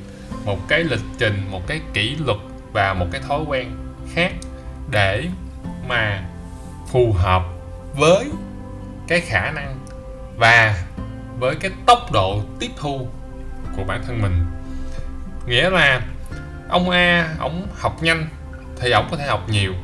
một 0.44 0.68
cái 0.68 0.84
lịch 0.84 1.04
trình, 1.18 1.42
một 1.50 1.66
cái 1.66 1.80
kỷ 1.94 2.16
luật 2.16 2.38
và 2.72 2.94
một 2.94 3.06
cái 3.12 3.20
thói 3.28 3.40
quen 3.46 3.76
khác 4.14 4.32
để 4.90 5.24
mà 5.88 6.24
phù 6.92 7.12
hợp 7.12 7.42
với 7.96 8.30
cái 9.08 9.20
khả 9.20 9.50
năng 9.50 9.78
và 10.36 10.84
với 11.38 11.54
cái 11.54 11.70
tốc 11.86 12.12
độ 12.12 12.40
tiếp 12.58 12.70
thu 12.76 13.08
của 13.76 13.84
bản 13.84 14.02
thân 14.06 14.22
mình. 14.22 14.46
Nghĩa 15.46 15.70
là 15.70 16.02
ông 16.68 16.90
A, 16.90 17.34
ông 17.38 17.66
học 17.78 18.02
nhanh 18.02 18.26
thì 18.80 18.90
ông 18.90 19.08
có 19.10 19.16
thể 19.16 19.26
học 19.26 19.48
nhiều. 19.48 19.74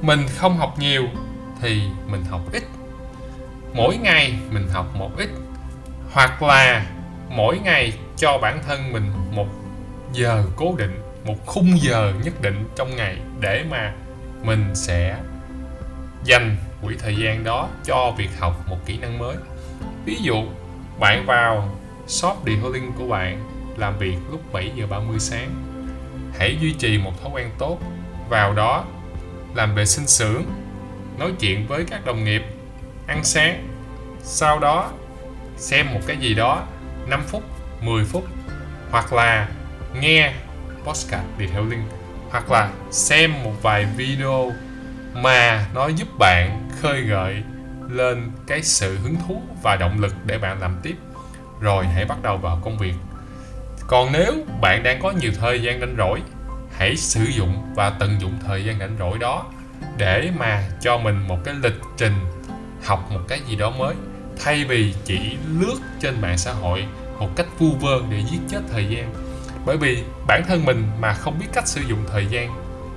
Mình 0.00 0.20
không 0.36 0.56
học 0.56 0.74
nhiều 0.78 1.04
thì 1.60 1.82
mình 2.06 2.24
học 2.30 2.40
ít. 2.52 2.62
Mỗi 3.74 3.96
ngày 3.96 4.34
mình 4.50 4.68
học 4.72 4.86
một 4.94 5.10
ít. 5.16 5.28
Hoặc 6.12 6.42
là 6.42 6.86
mỗi 7.28 7.58
ngày 7.58 7.92
cho 8.16 8.38
bản 8.38 8.62
thân 8.66 8.92
mình 8.92 9.10
một 9.30 9.46
giờ 10.12 10.44
cố 10.56 10.74
định 10.78 11.02
một 11.28 11.46
khung 11.46 11.80
giờ 11.80 12.12
nhất 12.24 12.42
định 12.42 12.64
trong 12.76 12.96
ngày 12.96 13.16
để 13.40 13.64
mà 13.70 13.92
mình 14.42 14.74
sẽ 14.74 15.16
dành 16.24 16.56
quỹ 16.82 16.96
thời 16.98 17.16
gian 17.16 17.44
đó 17.44 17.68
cho 17.84 18.14
việc 18.18 18.30
học 18.38 18.68
một 18.68 18.86
kỹ 18.86 18.98
năng 18.98 19.18
mới. 19.18 19.36
Ví 20.04 20.16
dụ, 20.20 20.44
bạn 20.98 21.26
vào 21.26 21.78
shop 22.06 22.36
detailing 22.46 22.92
của 22.98 23.08
bạn 23.08 23.44
làm 23.76 23.98
việc 23.98 24.16
lúc 24.30 24.52
7 24.52 24.72
giờ 24.76 24.86
30 24.86 25.18
sáng. 25.18 25.50
Hãy 26.38 26.56
duy 26.60 26.72
trì 26.72 26.98
một 26.98 27.22
thói 27.22 27.30
quen 27.34 27.50
tốt, 27.58 27.78
vào 28.28 28.54
đó 28.54 28.84
làm 29.54 29.74
vệ 29.74 29.86
sinh 29.86 30.06
xưởng, 30.06 30.44
nói 31.18 31.32
chuyện 31.40 31.66
với 31.66 31.84
các 31.90 32.06
đồng 32.06 32.24
nghiệp, 32.24 32.42
ăn 33.06 33.24
sáng. 33.24 33.68
Sau 34.22 34.58
đó, 34.58 34.90
xem 35.56 35.86
một 35.94 36.00
cái 36.06 36.16
gì 36.16 36.34
đó 36.34 36.66
5 37.06 37.22
phút 37.26 37.42
10 37.80 38.04
phút, 38.04 38.24
hoặc 38.90 39.12
là 39.12 39.48
nghe 40.00 40.32
podcast 40.88 41.24
linh 41.38 41.82
hoặc 42.30 42.50
là 42.50 42.70
xem 42.90 43.42
một 43.44 43.52
vài 43.62 43.86
video 43.96 44.52
mà 45.14 45.66
nó 45.74 45.88
giúp 45.88 46.08
bạn 46.18 46.68
khơi 46.80 47.00
gợi 47.00 47.42
lên 47.88 48.30
cái 48.46 48.62
sự 48.62 48.98
hứng 48.98 49.16
thú 49.28 49.42
và 49.62 49.76
động 49.76 50.00
lực 50.00 50.14
để 50.26 50.38
bạn 50.38 50.60
làm 50.60 50.76
tiếp. 50.82 50.96
Rồi 51.60 51.86
hãy 51.86 52.04
bắt 52.04 52.22
đầu 52.22 52.36
vào 52.36 52.60
công 52.64 52.78
việc. 52.78 52.94
Còn 53.86 54.12
nếu 54.12 54.32
bạn 54.60 54.82
đang 54.82 55.00
có 55.02 55.10
nhiều 55.10 55.32
thời 55.40 55.62
gian 55.62 55.80
rảnh 55.80 55.94
rỗi, 55.98 56.22
hãy 56.76 56.96
sử 56.96 57.24
dụng 57.24 57.74
và 57.74 57.90
tận 57.90 58.20
dụng 58.20 58.32
thời 58.46 58.64
gian 58.64 58.78
rảnh 58.78 58.96
rỗi 58.98 59.18
đó 59.18 59.46
để 59.96 60.30
mà 60.38 60.68
cho 60.80 60.98
mình 60.98 61.28
một 61.28 61.38
cái 61.44 61.54
lịch 61.62 61.80
trình 61.96 62.14
học 62.84 63.10
một 63.10 63.20
cái 63.28 63.40
gì 63.48 63.56
đó 63.56 63.70
mới. 63.70 63.94
Thay 64.44 64.64
vì 64.64 64.94
chỉ 65.04 65.36
lướt 65.60 65.78
trên 66.00 66.20
mạng 66.20 66.38
xã 66.38 66.52
hội 66.52 66.84
một 67.18 67.28
cách 67.36 67.46
vu 67.58 67.70
vơ 67.70 68.00
để 68.10 68.22
giết 68.30 68.40
chết 68.48 68.60
thời 68.72 68.84
gian 68.84 69.27
bởi 69.68 69.76
vì 69.76 70.02
bản 70.26 70.42
thân 70.48 70.64
mình 70.64 70.86
mà 71.00 71.12
không 71.12 71.38
biết 71.38 71.46
cách 71.52 71.68
sử 71.68 71.80
dụng 71.80 71.98
thời 72.12 72.26
gian 72.26 72.50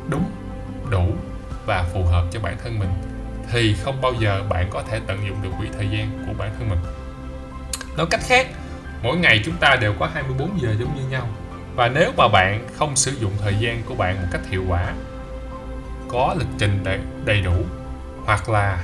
đúng 0.09 0.31
đủ 0.89 1.05
và 1.65 1.85
phù 1.93 2.03
hợp 2.03 2.25
cho 2.31 2.39
bản 2.39 2.57
thân 2.63 2.79
mình 2.79 2.89
thì 3.51 3.75
không 3.83 4.01
bao 4.01 4.13
giờ 4.19 4.43
bạn 4.49 4.67
có 4.69 4.83
thể 4.89 4.99
tận 5.07 5.27
dụng 5.27 5.41
được 5.41 5.49
quỹ 5.59 5.67
thời 5.77 5.87
gian 5.89 6.25
của 6.27 6.33
bản 6.37 6.55
thân 6.59 6.69
mình. 6.69 6.79
Nói 7.97 8.07
cách 8.09 8.21
khác 8.27 8.47
mỗi 9.03 9.17
ngày 9.17 9.41
chúng 9.45 9.55
ta 9.55 9.75
đều 9.75 9.93
có 9.99 10.09
24 10.13 10.61
giờ 10.61 10.75
giống 10.79 10.95
như 10.95 11.09
nhau. 11.09 11.27
Và 11.75 11.87
nếu 11.87 12.11
mà 12.17 12.27
bạn 12.27 12.67
không 12.75 12.95
sử 12.95 13.11
dụng 13.11 13.31
thời 13.41 13.55
gian 13.59 13.83
của 13.85 13.95
bạn 13.95 14.15
một 14.21 14.27
cách 14.31 14.41
hiệu 14.49 14.63
quả 14.67 14.93
có 16.07 16.35
lịch 16.39 16.49
trình 16.57 16.83
đầy, 16.83 16.99
đầy 17.25 17.41
đủ 17.41 17.55
hoặc 18.25 18.49
là 18.49 18.83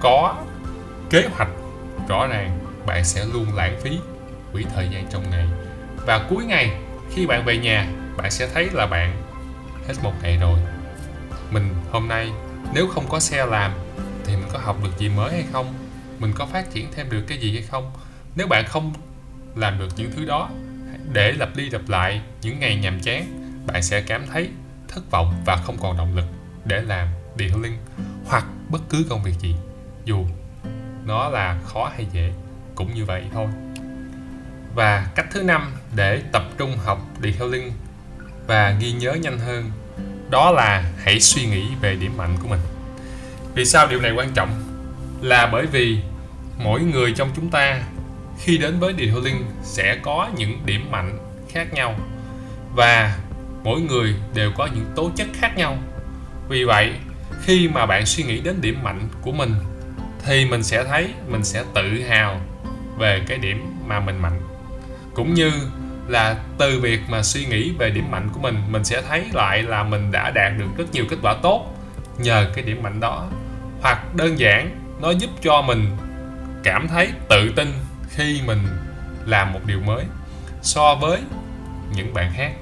có 0.00 0.36
kế 1.10 1.28
hoạch 1.32 1.50
rõ 2.08 2.26
ràng 2.26 2.58
bạn 2.86 3.04
sẽ 3.04 3.24
luôn 3.32 3.46
lãng 3.54 3.80
phí 3.80 3.98
quỹ 4.52 4.64
thời 4.74 4.88
gian 4.92 5.06
trong 5.10 5.30
ngày. 5.30 5.46
Và 6.06 6.26
cuối 6.30 6.44
ngày 6.44 6.70
khi 7.10 7.26
bạn 7.26 7.44
về 7.44 7.58
nhà, 7.58 7.88
bạn 8.16 8.30
sẽ 8.30 8.48
thấy 8.54 8.68
là 8.72 8.86
bạn 8.86 9.22
hết 9.88 9.94
một 10.02 10.12
ngày 10.22 10.36
rồi. 10.40 10.58
Mình 11.50 11.74
hôm 11.90 12.08
nay, 12.08 12.30
nếu 12.74 12.88
không 12.88 13.04
có 13.08 13.20
xe 13.20 13.46
làm, 13.46 13.72
thì 14.24 14.36
mình 14.36 14.48
có 14.52 14.58
học 14.58 14.76
được 14.84 14.98
gì 14.98 15.08
mới 15.08 15.32
hay 15.32 15.44
không? 15.52 15.74
Mình 16.18 16.32
có 16.34 16.46
phát 16.46 16.70
triển 16.72 16.88
thêm 16.96 17.10
được 17.10 17.24
cái 17.28 17.38
gì 17.38 17.52
hay 17.52 17.62
không? 17.62 17.92
Nếu 18.36 18.46
bạn 18.46 18.64
không 18.66 18.92
làm 19.54 19.78
được 19.78 19.88
những 19.96 20.10
thứ 20.16 20.24
đó, 20.24 20.50
để 21.12 21.32
lặp 21.32 21.56
đi 21.56 21.70
lặp 21.70 21.88
lại 21.88 22.20
những 22.42 22.60
ngày 22.60 22.76
nhàm 22.76 23.00
chán, 23.00 23.24
bạn 23.66 23.82
sẽ 23.82 24.00
cảm 24.00 24.26
thấy 24.26 24.50
thất 24.88 25.10
vọng 25.10 25.42
và 25.46 25.56
không 25.56 25.76
còn 25.80 25.96
động 25.96 26.16
lực 26.16 26.26
để 26.64 26.82
làm 26.82 27.08
detailing 27.38 27.78
hoặc 28.26 28.44
bất 28.68 28.80
cứ 28.90 29.06
công 29.08 29.22
việc 29.22 29.34
gì, 29.40 29.54
dù 30.04 30.24
nó 31.04 31.28
là 31.28 31.58
khó 31.64 31.90
hay 31.94 32.06
dễ, 32.12 32.32
cũng 32.74 32.94
như 32.94 33.04
vậy 33.04 33.24
thôi 33.32 33.46
và 34.78 35.06
cách 35.14 35.26
thứ 35.30 35.42
năm 35.42 35.72
để 35.94 36.22
tập 36.32 36.42
trung 36.58 36.76
học 36.84 36.98
detailing 37.22 37.72
và 38.46 38.76
ghi 38.80 38.92
nhớ 38.92 39.12
nhanh 39.12 39.38
hơn, 39.38 39.70
đó 40.30 40.50
là 40.50 40.84
hãy 41.04 41.20
suy 41.20 41.46
nghĩ 41.46 41.68
về 41.80 41.94
điểm 41.94 42.16
mạnh 42.16 42.36
của 42.42 42.48
mình. 42.48 42.60
Vì 43.54 43.64
sao 43.64 43.86
điều 43.86 44.00
này 44.00 44.12
quan 44.12 44.30
trọng? 44.34 44.50
Là 45.20 45.46
bởi 45.46 45.66
vì 45.66 45.98
mỗi 46.58 46.80
người 46.80 47.12
trong 47.12 47.30
chúng 47.36 47.50
ta 47.50 47.82
khi 48.40 48.58
đến 48.58 48.78
với 48.80 48.92
detailing 48.98 49.44
sẽ 49.62 49.98
có 50.02 50.28
những 50.36 50.66
điểm 50.66 50.90
mạnh 50.90 51.18
khác 51.52 51.72
nhau 51.72 51.94
và 52.74 53.18
mỗi 53.64 53.80
người 53.80 54.14
đều 54.34 54.52
có 54.56 54.68
những 54.74 54.86
tố 54.96 55.10
chất 55.16 55.26
khác 55.34 55.56
nhau. 55.56 55.78
Vì 56.48 56.64
vậy, 56.64 56.92
khi 57.44 57.68
mà 57.68 57.86
bạn 57.86 58.06
suy 58.06 58.24
nghĩ 58.24 58.40
đến 58.40 58.60
điểm 58.60 58.82
mạnh 58.82 59.08
của 59.22 59.32
mình, 59.32 59.54
thì 60.24 60.44
mình 60.44 60.62
sẽ 60.62 60.84
thấy, 60.84 61.08
mình 61.28 61.44
sẽ 61.44 61.64
tự 61.74 62.02
hào 62.08 62.40
về 62.98 63.22
cái 63.28 63.38
điểm 63.38 63.76
mà 63.86 64.00
mình 64.00 64.18
mạnh 64.22 64.47
cũng 65.18 65.34
như 65.34 65.52
là 66.08 66.36
từ 66.58 66.80
việc 66.80 67.00
mà 67.08 67.22
suy 67.22 67.44
nghĩ 67.44 67.72
về 67.78 67.90
điểm 67.90 68.10
mạnh 68.10 68.28
của 68.32 68.40
mình 68.40 68.62
mình 68.70 68.84
sẽ 68.84 69.02
thấy 69.02 69.24
lại 69.32 69.62
là 69.62 69.82
mình 69.82 70.12
đã 70.12 70.30
đạt 70.30 70.52
được 70.58 70.66
rất 70.76 70.84
nhiều 70.92 71.04
kết 71.10 71.16
quả 71.22 71.34
tốt 71.42 71.74
nhờ 72.18 72.50
cái 72.54 72.64
điểm 72.64 72.82
mạnh 72.82 73.00
đó. 73.00 73.28
Hoặc 73.80 74.14
đơn 74.14 74.38
giản, 74.38 74.70
nó 75.00 75.10
giúp 75.10 75.30
cho 75.42 75.62
mình 75.62 75.96
cảm 76.64 76.88
thấy 76.88 77.08
tự 77.28 77.52
tin 77.56 77.72
khi 78.08 78.40
mình 78.46 78.58
làm 79.26 79.52
một 79.52 79.60
điều 79.66 79.80
mới 79.80 80.04
so 80.62 80.94
với 80.94 81.18
những 81.94 82.14
bạn 82.14 82.32
khác. 82.36 82.52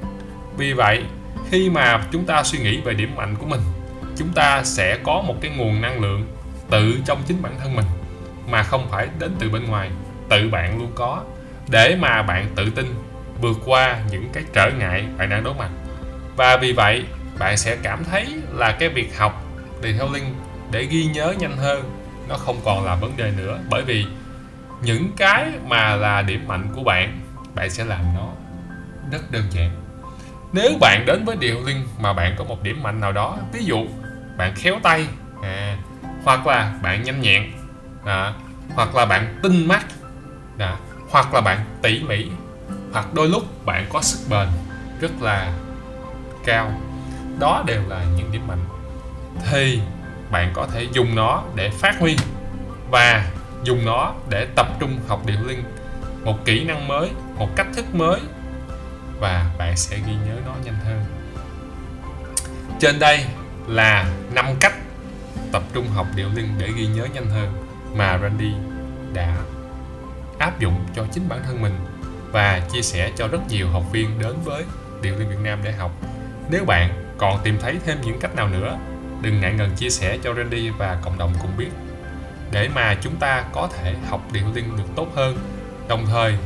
Vì 0.56 0.72
vậy, 0.72 1.02
khi 1.50 1.70
mà 1.70 2.06
chúng 2.12 2.24
ta 2.24 2.42
suy 2.42 2.58
nghĩ 2.58 2.80
về 2.80 2.94
điểm 2.94 3.16
mạnh 3.16 3.34
của 3.38 3.46
mình, 3.46 3.60
chúng 4.16 4.32
ta 4.34 4.62
sẽ 4.64 4.98
có 5.02 5.22
một 5.26 5.34
cái 5.40 5.50
nguồn 5.50 5.80
năng 5.80 6.00
lượng 6.00 6.26
tự 6.70 6.98
trong 7.04 7.22
chính 7.26 7.42
bản 7.42 7.52
thân 7.60 7.76
mình 7.76 7.86
mà 8.50 8.62
không 8.62 8.88
phải 8.90 9.08
đến 9.18 9.36
từ 9.38 9.50
bên 9.50 9.64
ngoài, 9.64 9.90
tự 10.28 10.48
bạn 10.48 10.78
luôn 10.78 10.92
có 10.94 11.22
để 11.68 11.96
mà 12.00 12.22
bạn 12.22 12.46
tự 12.56 12.70
tin 12.70 12.86
vượt 13.40 13.56
qua 13.64 13.98
những 14.10 14.28
cái 14.32 14.44
trở 14.52 14.70
ngại 14.78 15.06
bạn 15.16 15.30
đang 15.30 15.44
đối 15.44 15.54
mặt. 15.54 15.70
Và 16.36 16.56
vì 16.56 16.72
vậy 16.72 17.04
bạn 17.38 17.56
sẽ 17.56 17.76
cảm 17.82 18.04
thấy 18.04 18.26
là 18.52 18.72
cái 18.72 18.88
việc 18.88 19.18
học 19.18 19.42
detailing 19.82 20.34
để 20.70 20.84
ghi 20.84 21.04
nhớ 21.04 21.34
nhanh 21.38 21.56
hơn 21.56 21.82
nó 22.28 22.36
không 22.36 22.60
còn 22.64 22.84
là 22.84 22.94
vấn 22.94 23.16
đề 23.16 23.32
nữa. 23.36 23.58
Bởi 23.70 23.82
vì 23.82 24.06
những 24.82 25.12
cái 25.16 25.46
mà 25.66 25.96
là 25.96 26.22
điểm 26.22 26.48
mạnh 26.48 26.68
của 26.74 26.82
bạn 26.82 27.20
bạn 27.54 27.70
sẽ 27.70 27.84
làm 27.84 28.00
nó 28.14 28.28
rất 29.12 29.30
đơn 29.30 29.44
giản. 29.50 29.70
Nếu 30.52 30.72
bạn 30.80 31.06
đến 31.06 31.24
với 31.24 31.36
điều 31.36 31.62
linh 31.66 31.86
mà 31.98 32.12
bạn 32.12 32.34
có 32.38 32.44
một 32.44 32.62
điểm 32.62 32.82
mạnh 32.82 33.00
nào 33.00 33.12
đó 33.12 33.38
ví 33.52 33.64
dụ 33.64 33.86
bạn 34.36 34.54
khéo 34.54 34.78
tay 34.82 35.06
à, 35.42 35.76
hoặc 36.24 36.46
là 36.46 36.74
bạn 36.82 37.02
nhanh 37.02 37.20
nhẹn 37.20 37.52
à, 38.04 38.32
hoặc 38.74 38.94
là 38.94 39.06
bạn 39.06 39.38
tinh 39.42 39.68
mắt 39.68 39.86
à, 40.58 40.76
hoặc 41.10 41.34
là 41.34 41.40
bạn 41.40 41.64
tỉ 41.82 42.02
mỉ, 42.02 42.26
hoặc 42.92 43.14
đôi 43.14 43.28
lúc 43.28 43.66
bạn 43.66 43.86
có 43.92 44.02
sức 44.02 44.28
bền 44.30 44.48
rất 45.00 45.22
là 45.22 45.52
cao. 46.44 46.72
Đó 47.38 47.64
đều 47.66 47.82
là 47.88 48.04
những 48.16 48.32
điểm 48.32 48.46
mạnh. 48.46 48.64
Thì 49.50 49.80
bạn 50.30 50.50
có 50.54 50.66
thể 50.66 50.86
dùng 50.92 51.14
nó 51.14 51.42
để 51.54 51.70
phát 51.70 51.98
huy 51.98 52.16
và 52.90 53.30
dùng 53.64 53.84
nó 53.84 54.14
để 54.28 54.46
tập 54.54 54.66
trung 54.80 54.98
học 55.08 55.26
điệu 55.26 55.38
linh, 55.46 55.64
một 56.24 56.44
kỹ 56.44 56.64
năng 56.64 56.88
mới, 56.88 57.10
một 57.38 57.48
cách 57.56 57.66
thức 57.76 57.94
mới 57.94 58.20
và 59.20 59.50
bạn 59.58 59.76
sẽ 59.76 59.96
ghi 60.06 60.14
nhớ 60.26 60.34
nó 60.46 60.52
nhanh 60.64 60.78
hơn. 60.84 61.04
Trên 62.80 62.98
đây 62.98 63.24
là 63.66 64.10
5 64.34 64.46
cách 64.60 64.74
tập 65.52 65.62
trung 65.72 65.88
học 65.88 66.06
điệu 66.16 66.28
linh 66.34 66.48
để 66.58 66.70
ghi 66.76 66.86
nhớ 66.86 67.06
nhanh 67.14 67.30
hơn 67.30 67.52
mà 67.94 68.18
Randy 68.22 68.52
đã 69.12 69.36
áp 70.38 70.60
dụng 70.60 70.86
cho 70.96 71.06
chính 71.12 71.28
bản 71.28 71.42
thân 71.44 71.62
mình 71.62 71.74
và 72.32 72.60
chia 72.72 72.82
sẻ 72.82 73.12
cho 73.16 73.28
rất 73.28 73.40
nhiều 73.48 73.68
học 73.68 73.82
viên 73.92 74.18
đến 74.18 74.34
với 74.44 74.64
Điện 75.02 75.18
Liên 75.18 75.28
Việt 75.28 75.40
Nam 75.42 75.58
để 75.64 75.72
học. 75.72 75.90
Nếu 76.50 76.64
bạn 76.64 77.14
còn 77.18 77.40
tìm 77.44 77.58
thấy 77.60 77.76
thêm 77.84 77.98
những 78.00 78.20
cách 78.20 78.34
nào 78.36 78.48
nữa, 78.48 78.78
đừng 79.22 79.40
ngại 79.40 79.52
ngần 79.52 79.70
chia 79.76 79.90
sẻ 79.90 80.18
cho 80.24 80.34
Randy 80.34 80.70
và 80.70 80.98
cộng 81.02 81.18
đồng 81.18 81.32
cùng 81.42 81.56
biết 81.58 81.70
để 82.50 82.68
mà 82.74 82.96
chúng 83.00 83.16
ta 83.16 83.44
có 83.52 83.68
thể 83.76 83.94
học 84.08 84.32
Điện 84.32 84.54
Liên 84.54 84.76
được 84.76 84.84
tốt 84.96 85.08
hơn, 85.14 85.38
đồng 85.88 86.06
thời 86.06 86.38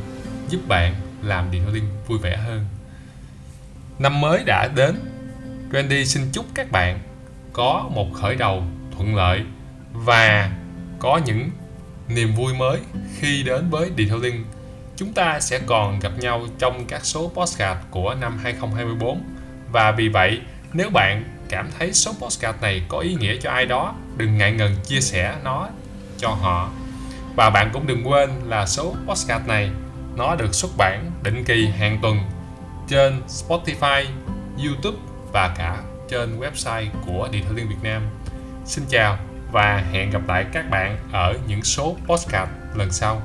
giúp 0.49 0.59
bạn 0.67 0.95
làm 1.21 1.51
Điện 1.51 1.73
Liên 1.73 1.83
vui 2.07 2.19
vẻ 2.19 2.37
hơn. 2.37 2.65
Năm 3.99 4.21
mới 4.21 4.43
đã 4.45 4.67
đến, 4.75 4.95
Randy 5.73 6.05
xin 6.05 6.23
chúc 6.31 6.45
các 6.53 6.71
bạn 6.71 6.99
có 7.53 7.89
một 7.91 8.07
khởi 8.13 8.35
đầu 8.35 8.63
thuận 8.97 9.15
lợi 9.15 9.41
và 9.93 10.51
có 10.99 11.19
những 11.25 11.49
niềm 12.15 12.35
vui 12.35 12.53
mới 12.53 12.79
khi 13.19 13.43
đến 13.43 13.69
với 13.69 13.91
Detailing. 13.97 14.45
Chúng 14.95 15.13
ta 15.13 15.39
sẽ 15.39 15.59
còn 15.65 15.99
gặp 15.99 16.11
nhau 16.19 16.45
trong 16.59 16.85
các 16.87 17.05
số 17.05 17.31
postcard 17.35 17.79
của 17.91 18.13
năm 18.13 18.39
2024 18.43 19.21
và 19.71 19.91
vì 19.91 20.09
vậy 20.09 20.39
nếu 20.73 20.89
bạn 20.89 21.23
cảm 21.49 21.69
thấy 21.79 21.93
số 21.93 22.11
postcard 22.19 22.61
này 22.61 22.81
có 22.87 22.99
ý 22.99 23.15
nghĩa 23.19 23.37
cho 23.41 23.51
ai 23.51 23.65
đó 23.65 23.95
đừng 24.17 24.37
ngại 24.37 24.51
ngần 24.51 24.75
chia 24.83 25.01
sẻ 25.01 25.35
nó 25.43 25.69
cho 26.17 26.29
họ 26.29 26.69
và 27.35 27.49
bạn 27.49 27.69
cũng 27.73 27.87
đừng 27.87 28.07
quên 28.07 28.29
là 28.47 28.65
số 28.65 28.95
postcard 29.07 29.47
này 29.47 29.69
nó 30.15 30.35
được 30.35 30.55
xuất 30.55 30.71
bản 30.77 31.11
định 31.23 31.43
kỳ 31.43 31.67
hàng 31.67 31.99
tuần 32.01 32.17
trên 32.87 33.21
Spotify, 33.27 34.05
YouTube 34.65 34.97
và 35.31 35.55
cả 35.57 35.77
trên 36.09 36.39
website 36.39 36.87
của 37.05 37.29
Detailing 37.33 37.69
Việt 37.69 37.83
Nam. 37.83 38.01
Xin 38.65 38.83
chào 38.89 39.17
và 39.51 39.83
hẹn 39.91 40.09
gặp 40.09 40.21
lại 40.27 40.45
các 40.51 40.69
bạn 40.69 40.97
ở 41.11 41.33
những 41.47 41.63
số 41.63 41.95
podcast 42.07 42.49
lần 42.75 42.91
sau. 42.91 43.21